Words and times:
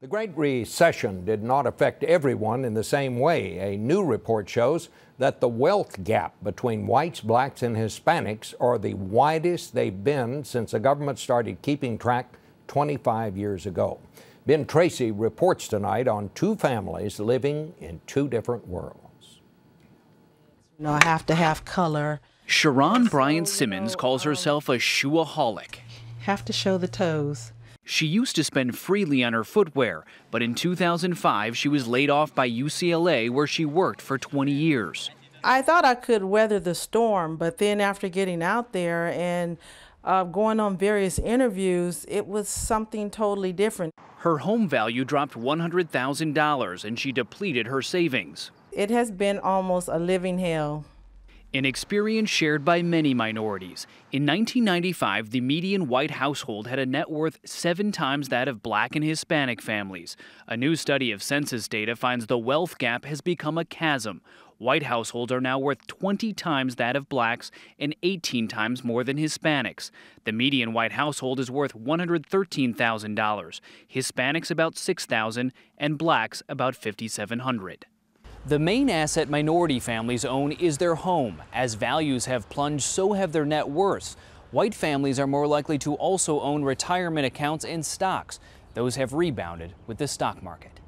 The 0.00 0.06
Great 0.06 0.34
Recession 0.34 1.26
did 1.26 1.42
not 1.42 1.66
affect 1.66 2.04
everyone 2.04 2.64
in 2.64 2.72
the 2.72 2.82
same 2.82 3.18
way. 3.18 3.58
A 3.58 3.76
new 3.76 4.02
report 4.02 4.48
shows 4.48 4.88
that 5.18 5.42
the 5.42 5.48
wealth 5.48 6.02
gap 6.02 6.34
between 6.42 6.86
whites, 6.86 7.20
blacks, 7.20 7.62
and 7.62 7.76
Hispanics 7.76 8.54
are 8.58 8.78
the 8.78 8.94
widest 8.94 9.74
they've 9.74 10.02
been 10.02 10.42
since 10.42 10.70
the 10.70 10.80
government 10.80 11.18
started 11.18 11.60
keeping 11.60 11.98
track 11.98 12.32
25 12.68 13.36
years 13.36 13.66
ago. 13.66 13.98
Ben 14.46 14.64
Tracy 14.64 15.10
reports 15.10 15.68
tonight 15.68 16.08
on 16.08 16.30
two 16.34 16.56
families 16.56 17.20
living 17.20 17.74
in 17.78 18.00
two 18.06 18.26
different 18.26 18.66
worlds. 18.66 19.40
You 20.78 20.84
know, 20.84 20.92
I 20.92 21.04
have 21.04 21.26
to 21.26 21.34
have 21.34 21.66
color. 21.66 22.20
Sharon 22.46 23.04
Bryant 23.04 23.48
Simmons 23.48 23.94
calls 23.96 24.22
herself 24.22 24.70
a 24.70 24.78
shoeaholic. 24.78 25.80
Have 26.20 26.42
to 26.46 26.54
show 26.54 26.78
the 26.78 26.88
toes. 26.88 27.52
She 27.90 28.06
used 28.06 28.36
to 28.36 28.44
spend 28.44 28.78
freely 28.78 29.24
on 29.24 29.32
her 29.32 29.42
footwear, 29.42 30.04
but 30.30 30.42
in 30.42 30.54
2005 30.54 31.56
she 31.56 31.68
was 31.68 31.88
laid 31.88 32.08
off 32.08 32.32
by 32.32 32.48
UCLA 32.48 33.28
where 33.28 33.48
she 33.48 33.64
worked 33.64 34.00
for 34.00 34.16
20 34.16 34.52
years. 34.52 35.10
I 35.42 35.60
thought 35.60 35.84
I 35.84 35.96
could 35.96 36.22
weather 36.22 36.60
the 36.60 36.76
storm, 36.76 37.36
but 37.36 37.58
then 37.58 37.80
after 37.80 38.08
getting 38.08 38.44
out 38.44 38.72
there 38.72 39.08
and 39.08 39.58
uh, 40.04 40.22
going 40.22 40.60
on 40.60 40.76
various 40.76 41.18
interviews, 41.18 42.06
it 42.08 42.28
was 42.28 42.48
something 42.48 43.10
totally 43.10 43.52
different. 43.52 43.92
Her 44.18 44.38
home 44.38 44.68
value 44.68 45.04
dropped 45.04 45.34
$100,000 45.34 46.84
and 46.84 46.96
she 46.96 47.10
depleted 47.10 47.66
her 47.66 47.82
savings. 47.82 48.52
It 48.70 48.90
has 48.90 49.10
been 49.10 49.40
almost 49.40 49.88
a 49.88 49.98
living 49.98 50.38
hell. 50.38 50.84
An 51.52 51.64
experience 51.64 52.30
shared 52.30 52.64
by 52.64 52.80
many 52.80 53.12
minorities. 53.12 53.84
In 54.12 54.24
1995, 54.24 55.30
the 55.30 55.40
median 55.40 55.88
white 55.88 56.12
household 56.12 56.68
had 56.68 56.78
a 56.78 56.86
net 56.86 57.10
worth 57.10 57.40
seven 57.44 57.90
times 57.90 58.28
that 58.28 58.46
of 58.46 58.62
black 58.62 58.94
and 58.94 59.04
Hispanic 59.04 59.60
families. 59.60 60.16
A 60.46 60.56
new 60.56 60.76
study 60.76 61.10
of 61.10 61.24
census 61.24 61.66
data 61.66 61.96
finds 61.96 62.28
the 62.28 62.38
wealth 62.38 62.78
gap 62.78 63.04
has 63.04 63.20
become 63.20 63.58
a 63.58 63.64
chasm. 63.64 64.22
White 64.58 64.84
households 64.84 65.32
are 65.32 65.40
now 65.40 65.58
worth 65.58 65.88
20 65.88 66.32
times 66.34 66.76
that 66.76 66.94
of 66.94 67.08
blacks 67.08 67.50
and 67.80 67.96
18 68.04 68.46
times 68.46 68.84
more 68.84 69.02
than 69.02 69.16
Hispanics. 69.16 69.90
The 70.22 70.30
median 70.30 70.72
white 70.72 70.92
household 70.92 71.40
is 71.40 71.50
worth 71.50 71.74
$113,000, 71.74 73.60
Hispanics 73.92 74.50
about 74.52 74.78
6,000, 74.78 75.52
and 75.76 75.98
blacks 75.98 76.44
about 76.48 76.76
5,700. 76.76 77.86
The 78.46 78.58
main 78.58 78.88
asset 78.88 79.28
minority 79.28 79.78
families 79.78 80.24
own 80.24 80.52
is 80.52 80.78
their 80.78 80.94
home. 80.94 81.42
As 81.52 81.74
values 81.74 82.24
have 82.24 82.48
plunged, 82.48 82.84
so 82.84 83.12
have 83.12 83.32
their 83.32 83.44
net 83.44 83.68
worths. 83.68 84.16
White 84.50 84.74
families 84.74 85.20
are 85.20 85.26
more 85.26 85.46
likely 85.46 85.76
to 85.78 85.94
also 85.96 86.40
own 86.40 86.62
retirement 86.62 87.26
accounts 87.26 87.66
and 87.66 87.84
stocks. 87.84 88.40
Those 88.72 88.96
have 88.96 89.12
rebounded 89.12 89.74
with 89.86 89.98
the 89.98 90.08
stock 90.08 90.42
market. 90.42 90.80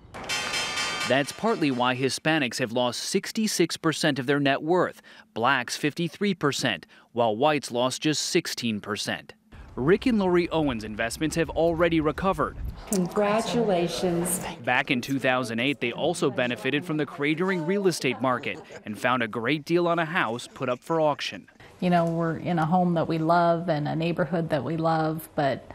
That's 1.09 1.33
partly 1.33 1.71
why 1.71 1.95
Hispanics 1.95 2.59
have 2.59 2.73
lost 2.73 3.13
66% 3.13 4.19
of 4.19 4.27
their 4.27 4.41
net 4.41 4.63
worth, 4.63 5.03
blacks 5.35 5.77
53%, 5.77 6.85
while 7.13 7.37
whites 7.37 7.71
lost 7.71 8.01
just 8.01 8.35
16%. 8.35 9.33
Rick 9.77 10.05
and 10.05 10.19
Lori 10.19 10.51
Owens 10.51 10.85
investments 10.85 11.35
have 11.37 11.49
already 11.49 11.99
recovered. 12.01 12.59
Congratulations. 12.91 14.41
Back 14.65 14.91
in 14.91 15.01
2008, 15.01 15.81
they 15.81 15.93
also 15.93 16.31
benefited 16.31 16.85
from 16.85 16.99
the 16.99 17.07
cratering 17.07 17.67
real 17.67 17.87
estate 17.87 18.21
market 18.21 18.61
and 18.85 18.99
found 18.99 19.23
a 19.23 19.29
great 19.29 19.65
deal 19.65 19.89
on 19.89 19.99
a 19.99 20.05
house 20.05 20.47
put 20.47 20.69
up 20.69 20.81
for 20.81 21.01
auction. 21.01 21.49
You 21.81 21.89
know, 21.89 22.05
we're 22.05 22.37
in 22.37 22.59
a 22.59 22.67
home 22.67 22.93
that 22.95 23.09
we 23.09 23.17
love 23.17 23.71
and 23.71 23.89
a 23.89 23.97
neighborhood 23.97 24.51
that 24.51 24.63
we 24.63 24.77
love, 24.77 25.31
but, 25.35 25.67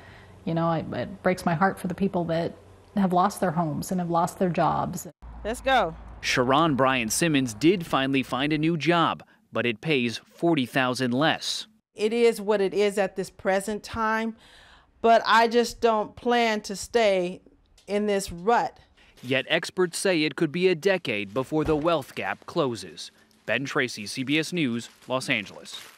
you 0.46 0.54
know, 0.54 0.72
it, 0.74 0.86
it 0.94 1.24
breaks 1.24 1.44
my 1.44 1.56
heart 1.56 1.80
for 1.80 1.88
the 1.88 1.96
people 1.96 2.24
that 2.26 2.54
have 2.96 3.14
lost 3.14 3.40
their 3.40 3.52
homes 3.52 3.90
and 3.90 4.00
have 4.00 4.12
lost 4.12 4.38
their 4.38 4.50
jobs. 4.50 5.08
Let's 5.44 5.62
go. 5.62 5.96
Sharon 6.22 6.76
Bryant 6.76 7.12
Simmons 7.12 7.56
did 7.56 7.86
finally 7.86 8.22
find 8.22 8.54
a 8.54 8.60
new 8.60 8.78
job, 8.78 9.24
but 9.52 9.66
it 9.66 9.82
pays 9.82 10.22
40000 10.36 11.12
less 11.12 11.66
it 11.98 12.14
is 12.14 12.40
what 12.40 12.62
it 12.62 12.74
is 12.74 12.98
at 12.98 13.16
this 13.16 13.30
present 13.30 13.84
time, 13.84 14.36
but 15.02 15.22
I 15.26 15.48
just 15.48 15.82
don't 15.82 16.16
plan 16.16 16.62
to 16.62 16.76
stay 16.76 17.42
in 17.88 18.06
this 18.06 18.32
rut. 18.32 18.80
Yet 19.24 19.46
experts 19.50 19.98
say 19.98 20.24
it 20.24 20.36
could 20.36 20.52
be 20.52 20.68
a 20.68 20.76
decade 20.76 21.34
before 21.34 21.64
the 21.64 21.76
wealth 21.76 22.16
gap 22.16 22.46
closes. 22.46 23.12
Ben 23.46 23.66
Tracy, 23.66 24.04
CBS 24.04 24.54
News, 24.54 24.90
Los 25.08 25.30
Angeles. 25.30 25.97